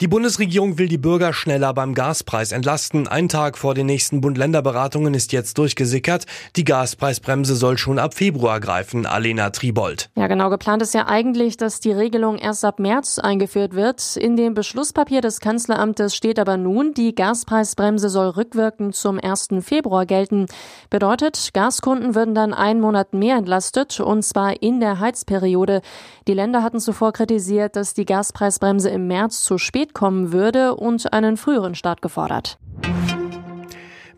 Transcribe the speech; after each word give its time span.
Die 0.00 0.08
Bundesregierung 0.08 0.78
will 0.78 0.88
die 0.88 0.96
Bürger 0.96 1.34
schneller 1.34 1.74
beim 1.74 1.92
Gaspreis 1.92 2.52
entlasten. 2.52 3.06
Ein 3.06 3.28
Tag 3.28 3.58
vor 3.58 3.74
den 3.74 3.84
nächsten 3.84 4.22
Bund-Länder-Beratungen 4.22 5.12
ist 5.12 5.30
jetzt 5.32 5.58
durchgesickert. 5.58 6.24
Die 6.56 6.64
Gaspreisbremse 6.64 7.54
soll 7.54 7.76
schon 7.76 7.98
ab 7.98 8.14
Februar 8.14 8.60
greifen. 8.60 9.04
Alena 9.04 9.50
Tribold. 9.50 10.08
Ja, 10.16 10.26
genau. 10.26 10.48
Geplant 10.48 10.80
ist 10.80 10.94
ja 10.94 11.06
eigentlich, 11.06 11.58
dass 11.58 11.80
die 11.80 11.92
Regelung 11.92 12.38
erst 12.38 12.64
ab 12.64 12.78
März 12.78 13.18
eingeführt 13.18 13.74
wird. 13.74 14.16
In 14.16 14.36
dem 14.36 14.54
Beschlusspapier 14.54 15.20
des 15.20 15.38
Kanzleramtes 15.38 16.16
steht 16.16 16.38
aber 16.38 16.56
nun, 16.56 16.94
die 16.94 17.14
Gaspreisbremse 17.14 18.08
soll 18.08 18.28
rückwirkend 18.30 18.94
zum 18.94 19.20
1. 19.20 19.48
Februar 19.60 20.06
gelten. 20.06 20.46
Bedeutet, 20.88 21.50
Gaskunden 21.52 22.14
würden 22.14 22.34
dann 22.34 22.54
einen 22.54 22.80
Monat 22.80 23.12
mehr 23.12 23.36
entlastet, 23.36 24.00
und 24.00 24.22
zwar 24.22 24.62
in 24.62 24.80
der 24.80 24.98
Heizperiode. 24.98 25.82
Die 26.26 26.32
Länder 26.32 26.62
hatten 26.62 26.80
zuvor 26.80 27.12
kritisiert, 27.12 27.76
dass 27.76 27.92
die 27.92 28.06
Gaspreisbremse 28.06 28.88
im 28.88 29.06
März 29.06 29.42
zu 29.42 29.58
spät 29.58 29.89
kommen 29.94 30.32
würde 30.32 30.74
und 30.74 31.12
einen 31.12 31.36
früheren 31.36 31.74
Start 31.74 32.02
gefordert. 32.02 32.58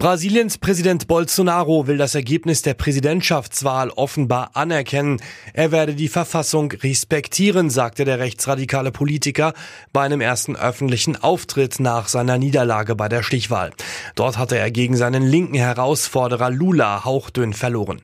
Brasiliens 0.00 0.56
Präsident 0.56 1.08
Bolsonaro 1.08 1.86
will 1.86 1.98
das 1.98 2.14
Ergebnis 2.14 2.62
der 2.62 2.72
Präsidentschaftswahl 2.72 3.90
offenbar 3.90 4.52
anerkennen. 4.54 5.20
Er 5.52 5.72
werde 5.72 5.94
die 5.94 6.08
Verfassung 6.08 6.72
respektieren, 6.72 7.68
sagte 7.68 8.06
der 8.06 8.18
rechtsradikale 8.18 8.92
Politiker 8.92 9.52
bei 9.92 10.00
einem 10.00 10.22
ersten 10.22 10.56
öffentlichen 10.56 11.22
Auftritt 11.22 11.80
nach 11.80 12.08
seiner 12.08 12.38
Niederlage 12.38 12.96
bei 12.96 13.10
der 13.10 13.22
Stichwahl. 13.22 13.72
Dort 14.14 14.38
hatte 14.38 14.56
er 14.56 14.70
gegen 14.70 14.96
seinen 14.96 15.22
linken 15.22 15.56
Herausforderer 15.56 16.48
Lula 16.48 17.04
hauchdünn 17.04 17.52
verloren. 17.52 18.00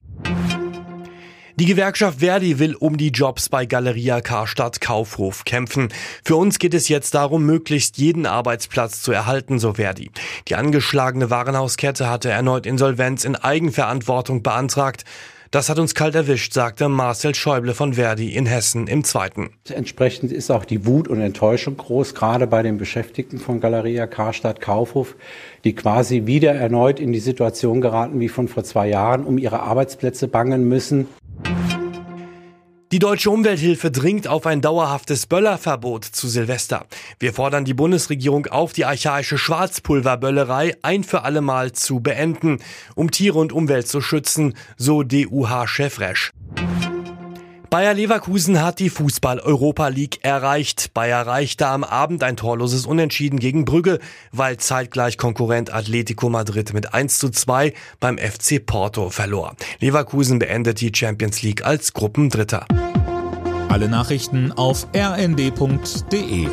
Die 1.58 1.64
Gewerkschaft 1.64 2.20
Verdi 2.20 2.58
will 2.58 2.74
um 2.74 2.98
die 2.98 3.08
Jobs 3.08 3.48
bei 3.48 3.64
Galeria 3.64 4.20
Karstadt 4.20 4.82
Kaufhof 4.82 5.46
kämpfen. 5.46 5.88
Für 6.22 6.36
uns 6.36 6.58
geht 6.58 6.74
es 6.74 6.90
jetzt 6.90 7.14
darum, 7.14 7.46
möglichst 7.46 7.96
jeden 7.96 8.26
Arbeitsplatz 8.26 9.00
zu 9.00 9.10
erhalten, 9.10 9.58
so 9.58 9.72
Verdi. 9.72 10.10
Die 10.48 10.54
angeschlagene 10.54 11.30
Warenhauskette 11.30 12.10
hatte 12.10 12.28
erneut 12.28 12.66
Insolvenz 12.66 13.24
in 13.24 13.36
Eigenverantwortung 13.36 14.42
beantragt. 14.42 15.06
Das 15.50 15.70
hat 15.70 15.78
uns 15.78 15.94
kalt 15.94 16.14
erwischt, 16.14 16.52
sagte 16.52 16.90
Marcel 16.90 17.34
Schäuble 17.34 17.72
von 17.72 17.94
Verdi 17.94 18.34
in 18.34 18.44
Hessen 18.44 18.86
im 18.86 19.02
Zweiten. 19.02 19.48
Entsprechend 19.70 20.32
ist 20.32 20.50
auch 20.50 20.66
die 20.66 20.84
Wut 20.84 21.08
und 21.08 21.22
Enttäuschung 21.22 21.78
groß, 21.78 22.14
gerade 22.14 22.46
bei 22.46 22.62
den 22.62 22.76
Beschäftigten 22.76 23.38
von 23.38 23.60
Galeria 23.60 24.06
Karstadt 24.06 24.60
Kaufhof, 24.60 25.16
die 25.64 25.74
quasi 25.74 26.26
wieder 26.26 26.54
erneut 26.54 27.00
in 27.00 27.14
die 27.14 27.20
Situation 27.20 27.80
geraten 27.80 28.20
wie 28.20 28.28
von 28.28 28.46
vor 28.46 28.64
zwei 28.64 28.88
Jahren, 28.88 29.24
um 29.24 29.38
ihre 29.38 29.60
Arbeitsplätze 29.60 30.28
bangen 30.28 30.68
müssen. 30.68 31.08
Die 32.92 33.00
deutsche 33.00 33.30
Umwelthilfe 33.32 33.90
dringt 33.90 34.28
auf 34.28 34.46
ein 34.46 34.60
dauerhaftes 34.60 35.26
Böllerverbot 35.26 36.04
zu 36.04 36.28
Silvester. 36.28 36.86
Wir 37.18 37.32
fordern 37.32 37.64
die 37.64 37.74
Bundesregierung 37.74 38.46
auf, 38.46 38.72
die 38.72 38.84
archaische 38.84 39.38
Schwarzpulverböllerei 39.38 40.76
ein 40.82 41.02
für 41.02 41.22
alle 41.22 41.40
Mal 41.40 41.72
zu 41.72 41.98
beenden, 41.98 42.58
um 42.94 43.10
Tiere 43.10 43.40
und 43.40 43.52
Umwelt 43.52 43.88
zu 43.88 44.00
schützen, 44.00 44.54
so 44.76 45.02
DUH-Chef 45.02 45.98
Resch. 45.98 46.30
Bayer 47.76 47.92
Leverkusen 47.92 48.62
hat 48.62 48.78
die 48.78 48.88
Fußball-Europa 48.88 49.88
League 49.88 50.20
erreicht. 50.24 50.94
Bayer 50.94 51.18
erreichte 51.18 51.66
am 51.66 51.84
Abend 51.84 52.22
ein 52.22 52.38
torloses 52.38 52.86
Unentschieden 52.86 53.38
gegen 53.38 53.66
Brügge, 53.66 53.98
weil 54.32 54.56
zeitgleich 54.56 55.18
Konkurrent 55.18 55.74
Atletico 55.74 56.30
Madrid 56.30 56.72
mit 56.72 56.94
1 56.94 57.18
zu 57.18 57.28
2 57.28 57.74
beim 58.00 58.16
FC 58.16 58.64
Porto 58.64 59.10
verlor. 59.10 59.56
Leverkusen 59.78 60.38
beendet 60.38 60.80
die 60.80 60.90
Champions 60.90 61.42
League 61.42 61.66
als 61.66 61.92
Gruppendritter. 61.92 62.64
Alle 63.68 63.90
Nachrichten 63.90 64.52
auf 64.52 64.86
rnd.de 64.96 66.48